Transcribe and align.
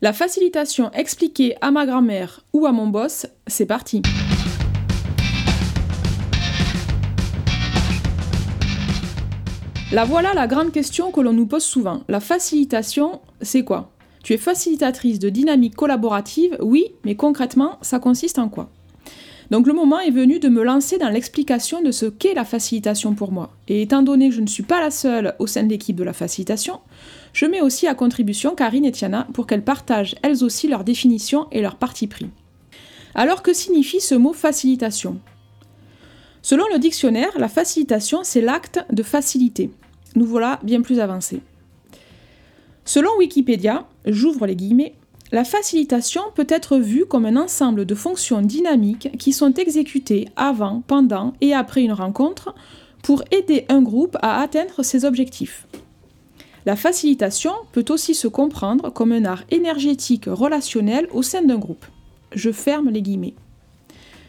La 0.00 0.12
facilitation 0.12 0.92
expliquée 0.92 1.56
à 1.60 1.72
ma 1.72 1.84
grand-mère 1.84 2.44
ou 2.52 2.66
à 2.66 2.70
mon 2.70 2.86
boss, 2.86 3.26
c'est 3.48 3.66
parti. 3.66 4.00
La 9.90 10.04
voilà 10.04 10.34
la 10.34 10.46
grande 10.46 10.70
question 10.70 11.10
que 11.10 11.20
l'on 11.20 11.32
nous 11.32 11.46
pose 11.46 11.64
souvent. 11.64 12.04
La 12.06 12.20
facilitation, 12.20 13.20
c'est 13.40 13.64
quoi? 13.64 13.90
Tu 14.22 14.34
es 14.34 14.36
facilitatrice 14.36 15.18
de 15.18 15.30
dynamique 15.30 15.74
collaborative 15.74 16.56
Oui, 16.60 16.84
mais 17.04 17.16
concrètement, 17.16 17.76
ça 17.82 17.98
consiste 17.98 18.38
en 18.38 18.48
quoi? 18.48 18.70
Donc 19.50 19.66
le 19.66 19.72
moment 19.72 19.98
est 19.98 20.12
venu 20.12 20.38
de 20.38 20.48
me 20.48 20.62
lancer 20.62 20.98
dans 20.98 21.08
l'explication 21.08 21.82
de 21.82 21.90
ce 21.90 22.06
qu'est 22.06 22.34
la 22.34 22.44
facilitation 22.44 23.14
pour 23.14 23.32
moi. 23.32 23.50
Et 23.66 23.82
étant 23.82 24.02
donné 24.02 24.28
que 24.28 24.34
je 24.36 24.42
ne 24.42 24.46
suis 24.46 24.62
pas 24.62 24.80
la 24.80 24.92
seule 24.92 25.34
au 25.40 25.48
sein 25.48 25.64
de 25.64 25.70
l'équipe 25.70 25.96
de 25.96 26.04
la 26.04 26.12
facilitation, 26.12 26.78
je 27.32 27.46
mets 27.46 27.60
aussi 27.60 27.86
à 27.86 27.94
contribution 27.94 28.54
Karine 28.54 28.84
et 28.84 28.92
Tiana 28.92 29.26
pour 29.32 29.46
qu'elles 29.46 29.64
partagent 29.64 30.16
elles 30.22 30.44
aussi 30.44 30.68
leur 30.68 30.84
définition 30.84 31.46
et 31.52 31.60
leur 31.60 31.76
parti 31.76 32.06
pris. 32.06 32.30
Alors 33.14 33.42
que 33.42 33.52
signifie 33.52 34.00
ce 34.00 34.14
mot 34.14 34.32
facilitation? 34.32 35.18
Selon 36.42 36.64
le 36.72 36.78
dictionnaire, 36.78 37.38
la 37.38 37.48
facilitation, 37.48 38.20
c'est 38.22 38.40
l'acte 38.40 38.84
de 38.90 39.02
faciliter. 39.02 39.70
Nous 40.14 40.24
voilà 40.24 40.60
bien 40.62 40.82
plus 40.82 41.00
avancés. 41.00 41.40
Selon 42.84 43.10
Wikipédia, 43.18 43.86
j'ouvre 44.06 44.46
les 44.46 44.56
guillemets, 44.56 44.94
la 45.30 45.44
facilitation 45.44 46.22
peut 46.34 46.46
être 46.48 46.78
vue 46.78 47.04
comme 47.04 47.26
un 47.26 47.36
ensemble 47.36 47.84
de 47.84 47.94
fonctions 47.94 48.40
dynamiques 48.40 49.10
qui 49.18 49.34
sont 49.34 49.52
exécutées 49.52 50.28
avant, 50.36 50.82
pendant 50.86 51.34
et 51.42 51.52
après 51.52 51.82
une 51.82 51.92
rencontre 51.92 52.54
pour 53.02 53.22
aider 53.30 53.66
un 53.68 53.82
groupe 53.82 54.16
à 54.22 54.40
atteindre 54.40 54.82
ses 54.82 55.04
objectifs. 55.04 55.66
La 56.68 56.76
facilitation 56.76 57.52
peut 57.72 57.86
aussi 57.88 58.14
se 58.14 58.28
comprendre 58.28 58.92
comme 58.92 59.12
un 59.12 59.24
art 59.24 59.42
énergétique 59.50 60.26
relationnel 60.26 61.08
au 61.14 61.22
sein 61.22 61.40
d'un 61.40 61.56
groupe. 61.56 61.86
Je 62.34 62.52
ferme 62.52 62.90
les 62.90 63.00
guillemets. 63.00 63.32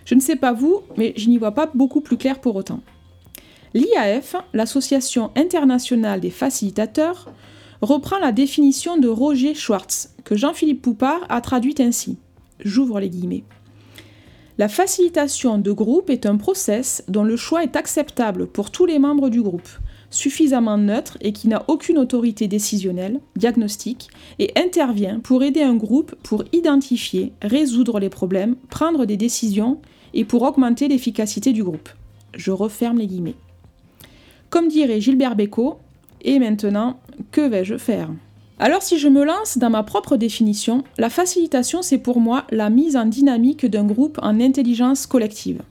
Je 0.05 0.15
ne 0.15 0.21
sais 0.21 0.37
pas 0.37 0.53
vous, 0.53 0.79
mais 0.95 1.11
je 1.17 1.27
n'y 1.27 1.37
vois 1.37 1.51
pas 1.51 1.69
beaucoup 1.73 1.99
plus 1.99 2.15
clair 2.15 2.39
pour 2.39 2.55
autant. 2.55 2.79
L'IAF, 3.73 4.37
l'Association 4.53 5.31
internationale 5.35 6.21
des 6.21 6.29
facilitateurs, 6.29 7.29
reprend 7.81 8.19
la 8.19 8.31
définition 8.31 8.95
de 8.95 9.09
Roger 9.09 9.53
Schwartz, 9.53 10.15
que 10.23 10.37
Jean-Philippe 10.37 10.81
Poupard 10.81 11.19
a 11.27 11.41
traduite 11.41 11.81
ainsi. 11.81 12.19
J'ouvre 12.61 13.01
les 13.01 13.09
guillemets. 13.09 13.43
La 14.57 14.69
facilitation 14.69 15.57
de 15.57 15.73
groupe 15.73 16.09
est 16.09 16.25
un 16.25 16.37
process 16.37 17.03
dont 17.09 17.25
le 17.25 17.35
choix 17.35 17.63
est 17.63 17.75
acceptable 17.75 18.47
pour 18.47 18.71
tous 18.71 18.85
les 18.85 18.97
membres 18.97 19.27
du 19.27 19.41
groupe, 19.41 19.67
suffisamment 20.09 20.77
neutre 20.77 21.17
et 21.21 21.33
qui 21.33 21.47
n'a 21.47 21.63
aucune 21.67 21.97
autorité 21.97 22.47
décisionnelle, 22.47 23.19
diagnostique, 23.35 24.09
et 24.39 24.51
intervient 24.57 25.19
pour 25.19 25.43
aider 25.43 25.61
un 25.61 25.75
groupe 25.75 26.15
pour 26.23 26.43
identifier, 26.53 27.33
résoudre 27.41 27.99
les 27.99 28.09
problèmes, 28.09 28.55
prendre 28.69 29.05
des 29.05 29.17
décisions 29.17 29.79
et 30.13 30.25
pour 30.25 30.41
augmenter 30.41 30.87
l'efficacité 30.87 31.53
du 31.53 31.63
groupe. 31.63 31.89
Je 32.35 32.51
referme 32.51 32.97
les 32.97 33.07
guillemets. 33.07 33.35
Comme 34.49 34.67
dirait 34.67 35.01
Gilbert 35.01 35.35
Bécaud, 35.35 35.77
et 36.21 36.39
maintenant, 36.39 36.99
que 37.31 37.41
vais-je 37.41 37.77
faire? 37.77 38.09
Alors 38.57 38.81
si 38.81 38.97
je 38.97 39.07
me 39.07 39.23
lance 39.23 39.57
dans 39.57 39.69
ma 39.69 39.83
propre 39.83 40.17
définition, 40.17 40.83
la 40.97 41.09
facilitation 41.09 41.81
c'est 41.81 41.97
pour 41.97 42.19
moi 42.19 42.45
la 42.51 42.69
mise 42.69 42.97
en 42.97 43.05
dynamique 43.05 43.65
d'un 43.65 43.85
groupe 43.85 44.19
en 44.21 44.41
intelligence 44.41 45.07
collective. 45.07 45.61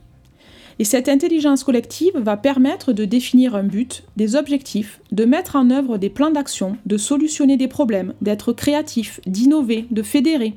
Et 0.81 0.85
cette 0.85 1.09
intelligence 1.09 1.65
collective 1.65 2.17
va 2.17 2.37
permettre 2.37 2.93
de 2.93 3.03
définir 3.03 3.53
un 3.53 3.63
but, 3.63 4.03
des 4.15 4.37
objectifs, 4.37 5.01
de 5.11 5.25
mettre 5.25 5.57
en 5.57 5.69
œuvre 5.71 5.97
des 5.97 6.09
plans 6.09 6.31
d'action, 6.31 6.77
de 6.85 6.97
solutionner 6.97 7.57
des 7.57 7.67
problèmes, 7.67 8.13
d'être 8.21 8.53
créatif, 8.53 9.19
d'innover, 9.25 9.85
de 9.91 10.01
fédérer. 10.01 10.55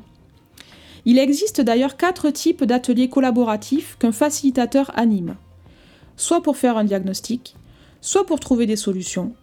Il 1.05 1.19
existe 1.19 1.61
d'ailleurs 1.61 1.97
quatre 1.97 2.31
types 2.31 2.63
d'ateliers 2.63 3.09
collaboratifs 3.09 3.97
qu'un 3.99 4.13
facilitateur 4.13 4.97
anime. 4.97 5.35
Soit 6.17 6.41
pour 6.41 6.57
faire 6.57 6.77
un 6.77 6.85
diagnostic, 6.85 7.57
soit 8.01 8.25
pour 8.25 8.39
trouver 8.39 8.67
des 8.67 8.77
solutions, 8.77 9.35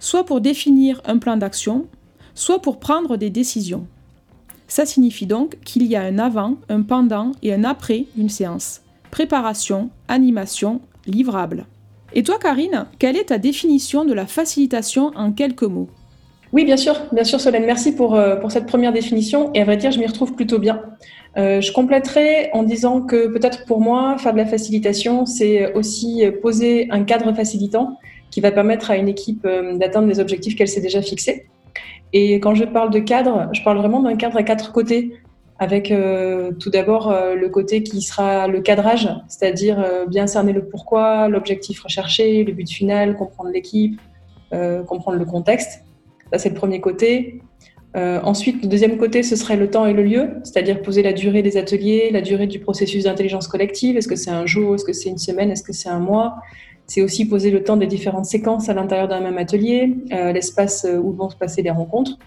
soit 0.00 0.24
pour 0.24 0.40
définir 0.40 1.02
un 1.04 1.18
plan 1.18 1.36
d'action, 1.36 1.86
soit 2.34 2.62
pour 2.62 2.80
prendre 2.80 3.18
des 3.18 3.28
décisions. 3.28 3.86
Ça 4.66 4.86
signifie 4.86 5.26
donc 5.26 5.58
qu'il 5.62 5.82
y 5.82 5.94
a 5.94 6.00
un 6.00 6.18
avant, 6.18 6.56
un 6.70 6.80
pendant 6.80 7.32
et 7.42 7.52
un 7.52 7.64
après 7.64 8.06
une 8.16 8.30
séance. 8.30 8.80
Préparation, 9.12 9.90
animation, 10.08 10.80
livrable. 11.06 11.66
Et 12.14 12.22
toi, 12.22 12.38
Karine, 12.40 12.86
quelle 12.98 13.18
est 13.18 13.26
ta 13.26 13.36
définition 13.36 14.06
de 14.06 14.14
la 14.14 14.26
facilitation 14.26 15.12
en 15.14 15.32
quelques 15.32 15.64
mots? 15.64 15.90
Oui, 16.54 16.64
bien 16.64 16.78
sûr, 16.78 16.94
bien 17.12 17.22
sûr, 17.22 17.38
Solène. 17.38 17.66
Merci 17.66 17.94
pour, 17.94 18.14
euh, 18.14 18.36
pour 18.36 18.50
cette 18.50 18.64
première 18.64 18.90
définition. 18.90 19.52
Et 19.52 19.60
à 19.60 19.64
vrai 19.64 19.76
dire, 19.76 19.90
je 19.90 19.98
m'y 19.98 20.06
retrouve 20.06 20.34
plutôt 20.34 20.58
bien. 20.58 20.80
Euh, 21.36 21.60
je 21.60 21.72
compléterai 21.72 22.48
en 22.54 22.62
disant 22.62 23.02
que 23.02 23.26
peut-être 23.26 23.66
pour 23.66 23.82
moi, 23.82 24.16
faire 24.16 24.32
de 24.32 24.38
la 24.38 24.46
facilitation, 24.46 25.26
c'est 25.26 25.74
aussi 25.74 26.22
poser 26.40 26.88
un 26.90 27.04
cadre 27.04 27.34
facilitant 27.34 27.98
qui 28.30 28.40
va 28.40 28.50
permettre 28.50 28.90
à 28.90 28.96
une 28.96 29.08
équipe 29.08 29.44
euh, 29.44 29.76
d'atteindre 29.76 30.08
les 30.08 30.20
objectifs 30.20 30.56
qu'elle 30.56 30.68
s'est 30.68 30.80
déjà 30.80 31.02
fixés. 31.02 31.48
Et 32.14 32.40
quand 32.40 32.54
je 32.54 32.64
parle 32.64 32.90
de 32.90 32.98
cadre, 32.98 33.50
je 33.52 33.62
parle 33.62 33.76
vraiment 33.76 34.00
d'un 34.00 34.16
cadre 34.16 34.38
à 34.38 34.42
quatre 34.42 34.72
côtés, 34.72 35.12
avec 35.62 35.92
euh, 35.92 36.50
tout 36.58 36.70
d'abord 36.70 37.08
euh, 37.08 37.36
le 37.36 37.48
côté 37.48 37.84
qui 37.84 38.02
sera 38.02 38.48
le 38.48 38.60
cadrage, 38.60 39.08
c'est-à-dire 39.28 39.78
bien 40.08 40.26
cerner 40.26 40.52
le 40.52 40.64
pourquoi, 40.64 41.28
l'objectif 41.28 41.80
recherché, 41.82 42.42
le 42.42 42.52
but 42.52 42.68
final, 42.68 43.16
comprendre 43.16 43.50
l'équipe, 43.50 44.00
comprendre 44.86 45.18
le 45.18 45.24
contexte. 45.24 45.84
Ça, 46.30 46.38
c'est 46.38 46.50
le 46.50 46.54
premier 46.54 46.80
côté. 46.80 47.40
ensuite, 47.94 48.62
le 48.62 48.68
deuxième 48.68 48.98
côté, 48.98 49.22
ce 49.22 49.34
serait 49.34 49.56
le 49.56 49.70
temps 49.70 49.86
et 49.86 49.94
le 49.94 50.02
lieu, 50.02 50.24
c'est-à-dire 50.44 50.82
poser 50.82 51.02
la 51.02 51.14
durée 51.14 51.42
des 51.42 51.56
ateliers, 51.56 52.10
la 52.12 52.20
durée 52.20 52.46
du 52.46 52.58
processus 52.58 53.04
d'intelligence 53.04 53.48
collective. 53.48 53.96
Est-ce 53.96 54.08
que 54.08 54.16
c'est 54.16 54.30
un 54.30 54.44
jour, 54.44 54.74
est-ce 54.74 54.84
que 54.84 54.92
c'est 54.92 55.08
une 55.08 55.22
semaine, 55.28 55.50
est-ce 55.50 55.62
que 55.62 55.72
c'est 55.72 55.88
un 55.88 56.00
mois? 56.00 56.34
C'est 56.86 57.00
aussi 57.00 57.24
poser 57.24 57.50
le 57.50 57.62
temps 57.62 57.76
des 57.76 57.86
différentes 57.86 58.26
séquences 58.26 58.68
à 58.68 58.74
l'intérieur 58.74 59.08
d'un 59.08 59.20
même 59.20 59.38
atelier, 59.38 59.94
euh, 60.12 60.32
l'espace 60.32 60.84
euh, 60.84 60.98
où 60.98 61.12
vont 61.12 61.30
se 61.30 61.36
passer 61.36 61.62
les 61.62 61.70
rencontres. 61.70 62.18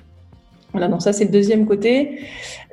Voilà, 0.76 0.90
donc 0.90 1.02
ça 1.02 1.14
c'est 1.14 1.24
le 1.24 1.32
deuxième 1.32 1.66
côté. 1.66 2.20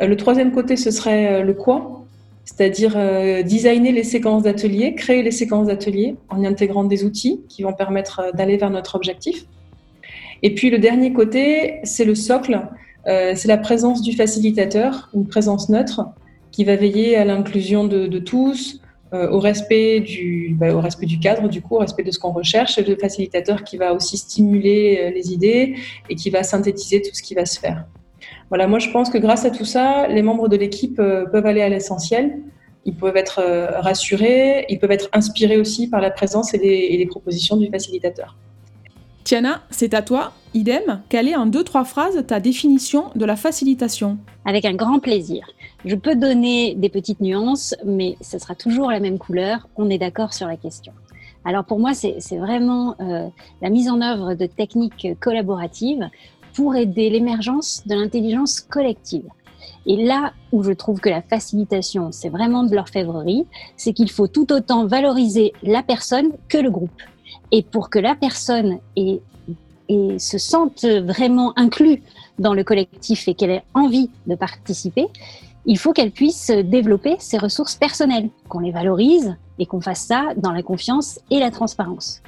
Euh, 0.00 0.06
le 0.08 0.16
troisième 0.16 0.50
côté, 0.50 0.76
ce 0.76 0.90
serait 0.90 1.44
le 1.44 1.54
quoi, 1.54 2.04
c'est-à-dire 2.44 2.96
designer 3.44 3.92
les 3.92 4.02
séquences 4.02 4.42
d'atelier, 4.42 4.94
créer 4.94 5.22
les 5.22 5.30
séquences 5.30 5.68
d'atelier 5.68 6.16
en 6.28 6.42
y 6.42 6.46
intégrant 6.46 6.82
des 6.82 7.04
outils 7.04 7.40
qui 7.48 7.62
vont 7.62 7.72
permettre 7.72 8.32
d'aller 8.34 8.56
vers 8.56 8.70
notre 8.70 8.96
objectif. 8.96 9.46
Et 10.42 10.52
puis 10.52 10.68
le 10.68 10.78
dernier 10.78 11.12
côté, 11.12 11.78
c'est 11.84 12.04
le 12.04 12.16
socle, 12.16 12.60
c'est 13.06 13.46
la 13.46 13.58
présence 13.58 14.02
du 14.02 14.12
facilitateur, 14.16 15.08
une 15.14 15.28
présence 15.28 15.68
neutre 15.68 16.00
qui 16.52 16.64
va 16.64 16.76
veiller 16.76 17.16
à 17.16 17.24
l'inclusion 17.24 17.84
de, 17.84 18.18
tous, 18.18 18.76
euh, 18.76 18.81
au, 19.12 19.38
respect 19.38 20.00
du, 20.00 20.56
bah, 20.58 20.74
au 20.74 20.80
respect 20.80 21.06
du 21.06 21.18
cadre, 21.18 21.48
du 21.48 21.60
coup, 21.60 21.76
au 21.76 21.78
respect 21.78 22.02
de 22.02 22.10
ce 22.10 22.18
qu'on 22.18 22.32
recherche, 22.32 22.78
le 22.78 22.96
facilitateur 22.96 23.64
qui 23.64 23.76
va 23.76 23.92
aussi 23.92 24.16
stimuler 24.16 25.00
euh, 25.02 25.10
les 25.10 25.32
idées 25.32 25.76
et 26.08 26.14
qui 26.14 26.30
va 26.30 26.42
synthétiser 26.42 27.02
tout 27.02 27.14
ce 27.14 27.22
qui 27.22 27.34
va 27.34 27.44
se 27.44 27.58
faire. 27.58 27.84
Voilà, 28.48 28.66
moi 28.66 28.78
je 28.78 28.90
pense 28.90 29.10
que 29.10 29.18
grâce 29.18 29.44
à 29.44 29.50
tout 29.50 29.64
ça, 29.64 30.08
les 30.08 30.22
membres 30.22 30.48
de 30.48 30.56
l'équipe 30.56 30.98
euh, 30.98 31.26
peuvent 31.26 31.46
aller 31.46 31.62
à 31.62 31.68
l'essentiel, 31.68 32.38
ils 32.84 32.94
peuvent 32.94 33.16
être 33.16 33.40
rassurés, 33.80 34.66
ils 34.68 34.78
peuvent 34.80 34.90
être 34.90 35.08
inspirés 35.12 35.56
aussi 35.56 35.88
par 35.88 36.00
la 36.00 36.10
présence 36.10 36.52
et 36.52 36.58
les, 36.58 37.06
propositions 37.06 37.56
du 37.56 37.70
facilitateur. 37.70 38.36
Tiana, 39.22 39.62
c'est 39.70 39.94
à 39.94 40.02
toi. 40.02 40.32
Idem, 40.52 41.00
quelle 41.08 41.28
est 41.28 41.36
en 41.36 41.46
deux, 41.46 41.62
trois 41.62 41.84
phrases 41.84 42.26
ta 42.26 42.40
définition 42.40 43.10
de 43.14 43.24
la 43.24 43.36
facilitation? 43.36 44.18
Avec 44.44 44.64
un 44.64 44.74
grand 44.74 44.98
plaisir. 44.98 45.46
Je 45.84 45.96
peux 45.96 46.14
donner 46.14 46.74
des 46.76 46.88
petites 46.88 47.20
nuances, 47.20 47.74
mais 47.84 48.16
ce 48.20 48.38
sera 48.38 48.54
toujours 48.54 48.90
la 48.90 49.00
même 49.00 49.18
couleur. 49.18 49.68
On 49.76 49.90
est 49.90 49.98
d'accord 49.98 50.32
sur 50.32 50.46
la 50.46 50.56
question. 50.56 50.92
Alors 51.44 51.64
pour 51.64 51.80
moi, 51.80 51.92
c'est 51.94 52.36
vraiment 52.36 52.94
euh, 53.00 53.28
la 53.60 53.70
mise 53.70 53.88
en 53.88 54.00
œuvre 54.00 54.34
de 54.34 54.46
techniques 54.46 55.08
collaboratives 55.18 56.08
pour 56.54 56.76
aider 56.76 57.10
l'émergence 57.10 57.82
de 57.86 57.96
l'intelligence 57.96 58.60
collective. 58.60 59.24
Et 59.86 60.04
là 60.04 60.32
où 60.52 60.62
je 60.62 60.70
trouve 60.70 61.00
que 61.00 61.08
la 61.08 61.22
facilitation, 61.22 62.12
c'est 62.12 62.28
vraiment 62.28 62.62
de 62.62 62.74
l'orfèvrerie, 62.76 63.46
c'est 63.76 63.92
qu'il 63.92 64.10
faut 64.10 64.28
tout 64.28 64.52
autant 64.52 64.86
valoriser 64.86 65.52
la 65.64 65.82
personne 65.82 66.30
que 66.48 66.58
le 66.58 66.70
groupe. 66.70 66.90
Et 67.50 67.64
pour 67.64 67.90
que 67.90 67.98
la 67.98 68.14
personne 68.14 68.78
se 68.96 70.38
sente 70.38 70.84
vraiment 70.84 71.52
inclus 71.58 72.02
dans 72.38 72.54
le 72.54 72.62
collectif 72.62 73.26
et 73.26 73.34
qu'elle 73.34 73.50
ait 73.50 73.64
envie 73.74 74.10
de 74.28 74.36
participer, 74.36 75.08
il 75.66 75.78
faut 75.78 75.92
qu'elle 75.92 76.10
puisse 76.10 76.50
développer 76.50 77.16
ses 77.18 77.38
ressources 77.38 77.76
personnelles, 77.76 78.28
qu'on 78.48 78.60
les 78.60 78.72
valorise 78.72 79.36
et 79.58 79.66
qu'on 79.66 79.80
fasse 79.80 80.06
ça 80.06 80.30
dans 80.36 80.52
la 80.52 80.62
confiance 80.62 81.20
et 81.30 81.38
la 81.38 81.50
transparence. 81.50 82.22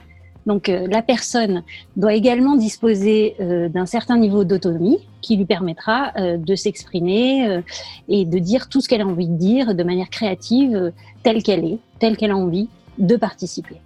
Donc 0.47 0.69
euh, 0.69 0.87
la 0.89 1.03
personne 1.03 1.63
doit 1.97 2.15
également 2.15 2.57
disposer 2.57 3.35
euh, 3.41 3.69
d'un 3.69 3.87
certain 3.87 4.19
niveau 4.19 4.45
d'autonomie 4.45 4.99
qui 5.23 5.37
lui 5.37 5.47
permettra 5.47 6.13
euh, 6.17 6.37
de 6.37 6.55
s'exprimer 6.55 7.61
et 8.09 8.25
de 8.25 8.39
dire 8.39 8.69
tout 8.69 8.81
ce 8.81 8.89
qu'elle 8.89 9.01
a 9.01 9.07
envie 9.07 9.29
de 9.29 9.37
dire 9.37 9.75
de 9.75 9.83
manière 9.83 10.11
créative, 10.11 10.93
telle 11.23 11.43
qu'elle 11.43 11.65
est, 11.65 11.79
telle 11.99 12.17
qu'elle 12.17 12.31
a 12.31 12.37
envie 12.37 12.69
de 12.99 13.17
participer. 13.17 13.77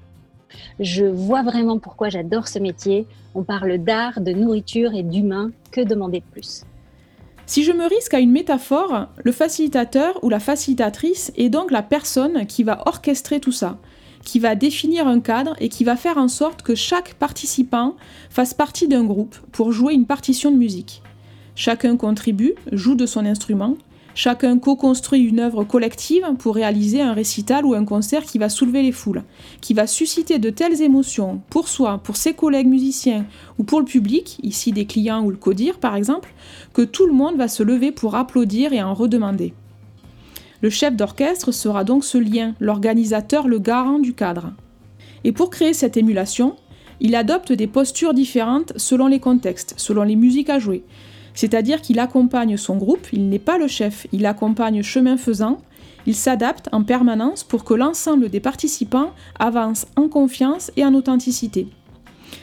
Je 0.80 1.04
vois 1.04 1.42
vraiment 1.42 1.78
pourquoi 1.78 2.08
j'adore 2.08 2.48
ce 2.48 2.58
métier. 2.58 3.06
On 3.34 3.44
parle 3.44 3.78
d'art, 3.78 4.20
de 4.20 4.32
nourriture 4.32 4.94
et 4.94 5.02
d'humain. 5.02 5.52
Que 5.70 5.82
demander 5.82 6.20
de 6.20 6.24
plus? 6.32 6.64
Si 7.48 7.64
je 7.64 7.72
me 7.72 7.88
risque 7.88 8.12
à 8.12 8.20
une 8.20 8.30
métaphore, 8.30 9.06
le 9.24 9.32
facilitateur 9.32 10.22
ou 10.22 10.28
la 10.28 10.38
facilitatrice 10.38 11.32
est 11.34 11.48
donc 11.48 11.70
la 11.70 11.80
personne 11.80 12.44
qui 12.44 12.62
va 12.62 12.82
orchestrer 12.86 13.40
tout 13.40 13.52
ça, 13.52 13.78
qui 14.22 14.38
va 14.38 14.54
définir 14.54 15.08
un 15.08 15.20
cadre 15.20 15.56
et 15.58 15.70
qui 15.70 15.82
va 15.82 15.96
faire 15.96 16.18
en 16.18 16.28
sorte 16.28 16.60
que 16.60 16.74
chaque 16.74 17.14
participant 17.14 17.96
fasse 18.28 18.52
partie 18.52 18.86
d'un 18.86 19.02
groupe 19.02 19.34
pour 19.50 19.72
jouer 19.72 19.94
une 19.94 20.04
partition 20.04 20.50
de 20.50 20.58
musique. 20.58 21.02
Chacun 21.54 21.96
contribue, 21.96 22.54
joue 22.70 22.96
de 22.96 23.06
son 23.06 23.24
instrument, 23.24 23.78
chacun 24.18 24.58
co-construit 24.58 25.22
une 25.22 25.38
œuvre 25.38 25.62
collective 25.62 26.26
pour 26.40 26.56
réaliser 26.56 27.00
un 27.00 27.12
récital 27.12 27.64
ou 27.64 27.74
un 27.74 27.84
concert 27.84 28.24
qui 28.24 28.38
va 28.38 28.48
soulever 28.48 28.82
les 28.82 28.90
foules, 28.90 29.22
qui 29.60 29.74
va 29.74 29.86
susciter 29.86 30.40
de 30.40 30.50
telles 30.50 30.82
émotions 30.82 31.40
pour 31.50 31.68
soi, 31.68 32.00
pour 32.02 32.16
ses 32.16 32.34
collègues 32.34 32.66
musiciens 32.66 33.26
ou 33.58 33.62
pour 33.62 33.78
le 33.78 33.84
public, 33.84 34.40
ici 34.42 34.72
des 34.72 34.86
clients 34.86 35.22
ou 35.22 35.30
le 35.30 35.36
codir 35.36 35.78
par 35.78 35.94
exemple, 35.94 36.34
que 36.74 36.82
tout 36.82 37.06
le 37.06 37.12
monde 37.12 37.36
va 37.36 37.46
se 37.46 37.62
lever 37.62 37.92
pour 37.92 38.16
applaudir 38.16 38.72
et 38.72 38.82
en 38.82 38.92
redemander. 38.92 39.54
Le 40.62 40.68
chef 40.68 40.96
d'orchestre 40.96 41.52
sera 41.52 41.84
donc 41.84 42.02
ce 42.04 42.18
lien, 42.18 42.56
l'organisateur, 42.58 43.46
le 43.46 43.60
garant 43.60 44.00
du 44.00 44.14
cadre. 44.14 44.50
Et 45.22 45.30
pour 45.30 45.48
créer 45.48 45.72
cette 45.72 45.96
émulation, 45.96 46.56
il 46.98 47.14
adopte 47.14 47.52
des 47.52 47.68
postures 47.68 48.14
différentes 48.14 48.72
selon 48.78 49.06
les 49.06 49.20
contextes, 49.20 49.74
selon 49.76 50.02
les 50.02 50.16
musiques 50.16 50.50
à 50.50 50.58
jouer. 50.58 50.82
C'est-à-dire 51.38 51.82
qu'il 51.82 52.00
accompagne 52.00 52.56
son 52.56 52.74
groupe, 52.74 53.06
il 53.12 53.28
n'est 53.28 53.38
pas 53.38 53.58
le 53.58 53.68
chef, 53.68 54.08
il 54.10 54.26
accompagne 54.26 54.82
chemin 54.82 55.16
faisant, 55.16 55.60
il 56.04 56.16
s'adapte 56.16 56.68
en 56.72 56.82
permanence 56.82 57.44
pour 57.44 57.62
que 57.62 57.74
l'ensemble 57.74 58.28
des 58.28 58.40
participants 58.40 59.12
avance 59.38 59.86
en 59.94 60.08
confiance 60.08 60.72
et 60.76 60.84
en 60.84 60.94
authenticité. 60.94 61.68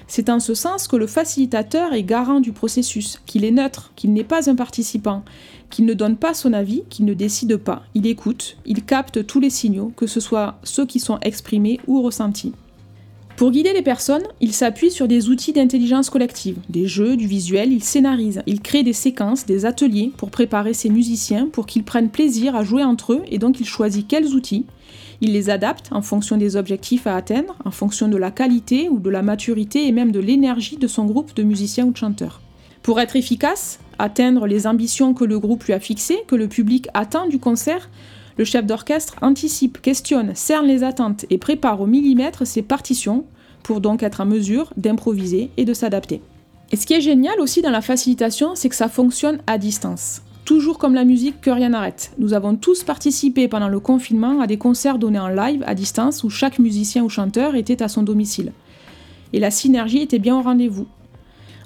C'est 0.08 0.30
en 0.30 0.40
ce 0.40 0.54
sens 0.54 0.88
que 0.88 0.96
le 0.96 1.08
facilitateur 1.08 1.92
est 1.92 2.04
garant 2.04 2.40
du 2.40 2.54
processus, 2.54 3.22
qu'il 3.26 3.44
est 3.44 3.52
neutre, 3.52 3.92
qu'il 3.98 4.14
n'est 4.14 4.24
pas 4.24 4.50
un 4.50 4.56
participant, 4.56 5.26
qu'il 5.70 5.84
ne 5.84 5.94
donne 5.94 6.16
pas 6.16 6.34
son 6.34 6.54
avis, 6.54 6.84
qu'il 6.90 7.04
ne 7.04 7.14
décide 7.14 7.58
pas. 7.58 7.84
Il 7.96 8.08
écoute, 8.08 8.56
il 8.66 8.86
capte 8.86 9.28
tous 9.28 9.42
les 9.42 9.50
signaux, 9.50 9.92
que 9.98 10.08
ce 10.08 10.22
soit 10.22 10.58
ceux 10.64 10.86
qui 10.86 11.02
sont 11.02 11.20
exprimés 11.20 11.82
ou 11.86 12.02
ressentis. 12.02 12.54
Pour 13.38 13.52
guider 13.52 13.74
les 13.74 13.82
personnes, 13.82 14.24
il 14.40 14.54
s'appuie 14.54 14.92
sur 14.92 15.10
des 15.10 15.28
outils 15.28 15.52
d'intelligence 15.52 16.10
collective, 16.10 16.58
des 16.70 16.88
jeux, 16.88 17.18
du 17.18 17.28
visuel, 17.28 17.74
il 17.74 17.84
scénarise, 17.84 18.42
il 18.46 18.62
crée 18.62 18.82
des 18.82 18.94
séquences, 18.94 19.46
des 19.46 19.66
ateliers 19.66 20.14
pour 20.16 20.32
préparer 20.32 20.74
ses 20.74 20.90
musiciens 20.90 21.50
pour 21.52 21.66
qu'ils 21.66 21.84
prennent 21.84 22.10
plaisir 22.10 22.56
à 22.56 22.64
jouer 22.64 22.86
entre 22.86 23.12
eux 23.12 23.24
et 23.28 23.38
donc 23.38 23.60
il 23.60 23.66
choisit 23.66 24.08
quels 24.08 24.34
outils. 24.36 24.66
Il 25.20 25.34
les 25.34 25.50
adapte 25.50 25.90
en 25.92 26.02
fonction 26.02 26.38
des 26.38 26.56
objectifs 26.56 27.08
à 27.08 27.18
atteindre, 27.18 27.58
en 27.66 27.72
fonction 27.72 28.08
de 28.08 28.16
la 28.16 28.32
qualité 28.32 28.88
ou 28.88 29.00
de 29.00 29.10
la 29.10 29.22
maturité 29.22 29.86
et 29.86 29.92
même 29.92 30.14
de 30.14 30.22
l'énergie 30.22 30.78
de 30.78 30.88
son 30.88 31.04
groupe 31.04 31.36
de 31.36 31.44
musiciens 31.44 31.88
ou 31.88 31.92
de 31.92 31.98
chanteurs. 31.98 32.40
Pour 32.84 33.02
être 33.02 33.18
efficace, 33.18 33.80
atteindre 34.00 34.48
les 34.48 34.66
ambitions 34.66 35.14
que 35.14 35.26
le 35.26 35.40
groupe 35.40 35.66
lui 35.66 35.74
a 35.74 35.80
fixées, 35.82 36.20
que 36.28 36.36
le 36.36 36.48
public 36.48 36.88
attend 36.94 37.28
du 37.28 37.40
concert, 37.40 37.90
le 38.38 38.44
chef 38.44 38.66
d'orchestre 38.66 39.16
anticipe, 39.22 39.82
questionne, 39.82 40.34
cerne 40.36 40.68
les 40.68 40.84
attentes 40.84 41.26
et 41.30 41.38
prépare 41.38 41.82
au 41.82 41.86
millimètre 41.86 42.46
ses 42.46 42.62
partitions 42.62 43.26
pour 43.64 43.82
donc 43.82 44.04
être 44.04 44.22
en 44.22 44.26
mesure 44.26 44.72
d'improviser 44.78 45.50
et 45.58 45.66
de 45.66 45.74
s'adapter. 45.74 46.22
Et 46.72 46.76
ce 46.76 46.86
qui 46.86 46.94
est 46.94 47.02
génial 47.02 47.40
aussi 47.40 47.62
dans 47.62 47.72
la 47.72 47.82
facilitation, 47.82 48.56
c'est 48.56 48.70
que 48.70 48.76
ça 48.76 48.90
fonctionne 48.90 49.40
à 49.48 49.58
distance. 49.58 50.22
Toujours 50.44 50.78
comme 50.78 50.94
la 50.94 51.06
musique, 51.06 51.42
que 51.42 51.50
rien 51.50 51.70
n'arrête. 51.70 52.12
Nous 52.20 52.34
avons 52.34 52.56
tous 52.56 52.84
participé 52.84 53.48
pendant 53.48 53.68
le 53.68 53.80
confinement 53.80 54.42
à 54.42 54.48
des 54.48 54.58
concerts 54.58 55.00
donnés 55.00 55.20
en 55.20 55.30
live 55.30 55.64
à 55.66 55.74
distance 55.74 56.24
où 56.24 56.30
chaque 56.30 56.60
musicien 56.60 57.04
ou 57.04 57.10
chanteur 57.10 57.56
était 57.56 57.82
à 57.82 57.88
son 57.88 58.04
domicile. 58.04 58.52
Et 59.34 59.40
la 59.40 59.50
synergie 59.50 60.02
était 60.02 60.20
bien 60.20 60.38
au 60.38 60.42
rendez-vous. 60.42 60.86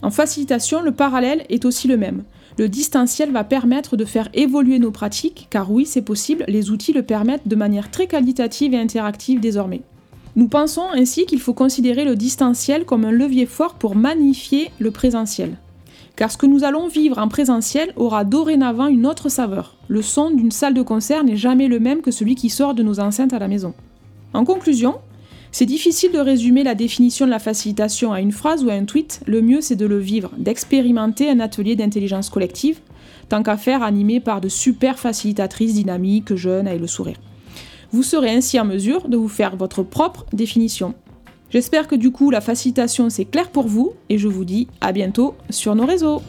En 0.01 0.11
facilitation, 0.11 0.81
le 0.81 0.91
parallèle 0.91 1.45
est 1.49 1.65
aussi 1.65 1.87
le 1.87 1.97
même. 1.97 2.23
Le 2.57 2.69
distanciel 2.69 3.31
va 3.31 3.43
permettre 3.43 3.97
de 3.97 4.05
faire 4.05 4.29
évoluer 4.33 4.79
nos 4.79 4.91
pratiques, 4.91 5.47
car 5.49 5.71
oui, 5.71 5.85
c'est 5.85 6.01
possible, 6.01 6.45
les 6.47 6.71
outils 6.71 6.93
le 6.93 7.03
permettent 7.03 7.47
de 7.47 7.55
manière 7.55 7.91
très 7.91 8.07
qualitative 8.07 8.73
et 8.73 8.79
interactive 8.79 9.39
désormais. 9.39 9.81
Nous 10.35 10.47
pensons 10.47 10.85
ainsi 10.93 11.25
qu'il 11.25 11.39
faut 11.39 11.53
considérer 11.53 12.05
le 12.05 12.15
distanciel 12.15 12.85
comme 12.85 13.03
un 13.03 13.11
levier 13.11 13.45
fort 13.45 13.75
pour 13.75 13.95
magnifier 13.95 14.71
le 14.79 14.91
présentiel. 14.91 15.57
Car 16.15 16.31
ce 16.31 16.37
que 16.37 16.45
nous 16.45 16.63
allons 16.63 16.87
vivre 16.87 17.17
en 17.17 17.27
présentiel 17.27 17.93
aura 17.95 18.23
dorénavant 18.23 18.87
une 18.87 19.05
autre 19.05 19.29
saveur. 19.29 19.75
Le 19.87 20.01
son 20.01 20.29
d'une 20.29 20.51
salle 20.51 20.73
de 20.73 20.81
concert 20.81 21.23
n'est 21.23 21.37
jamais 21.37 21.67
le 21.67 21.79
même 21.79 22.01
que 22.01 22.11
celui 22.11 22.35
qui 22.35 22.49
sort 22.49 22.73
de 22.73 22.83
nos 22.83 22.99
enceintes 22.99 23.33
à 23.33 23.39
la 23.39 23.47
maison. 23.47 23.73
En 24.33 24.45
conclusion, 24.45 24.95
c'est 25.51 25.65
difficile 25.65 26.11
de 26.11 26.19
résumer 26.19 26.63
la 26.63 26.75
définition 26.75 27.25
de 27.25 27.31
la 27.31 27.39
facilitation 27.39 28.13
à 28.13 28.21
une 28.21 28.31
phrase 28.31 28.63
ou 28.63 28.69
à 28.69 28.73
un 28.73 28.85
tweet, 28.85 29.21
le 29.25 29.41
mieux 29.41 29.61
c'est 29.61 29.75
de 29.75 29.85
le 29.85 29.97
vivre, 29.97 30.31
d'expérimenter 30.37 31.29
un 31.29 31.39
atelier 31.39 31.75
d'intelligence 31.75 32.29
collective, 32.29 32.79
tant 33.29 33.41
qu'à 33.43 33.57
faire 33.57 33.83
animé 33.83 34.19
par 34.19 34.41
de 34.41 34.49
super 34.49 34.99
facilitatrices 34.99 35.73
dynamiques, 35.73 36.35
jeunes, 36.35 36.67
et 36.67 36.77
le 36.77 36.87
sourire. 36.87 37.17
Vous 37.91 38.03
serez 38.03 38.29
ainsi 38.29 38.59
en 38.59 38.65
mesure 38.65 39.07
de 39.07 39.17
vous 39.17 39.27
faire 39.27 39.55
votre 39.55 39.81
propre 39.81 40.25
définition. 40.33 40.93
J'espère 41.49 41.87
que 41.87 41.95
du 41.95 42.11
coup 42.11 42.29
la 42.29 42.41
facilitation 42.41 43.09
c'est 43.09 43.25
clair 43.25 43.49
pour 43.49 43.67
vous 43.67 43.93
et 44.09 44.19
je 44.19 44.27
vous 44.27 44.45
dis 44.45 44.67
à 44.81 44.91
bientôt 44.91 45.35
sur 45.49 45.73
nos 45.73 45.85
réseaux. 45.85 46.21